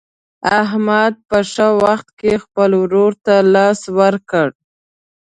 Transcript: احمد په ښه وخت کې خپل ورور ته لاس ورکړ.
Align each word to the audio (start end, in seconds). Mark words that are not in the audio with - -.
احمد 0.61 1.13
په 1.29 1.37
ښه 1.51 1.67
وخت 1.83 2.07
کې 2.19 2.31
خپل 2.43 2.69
ورور 2.81 3.11
ته 3.25 3.35
لاس 3.53 3.79
ورکړ. 3.99 4.47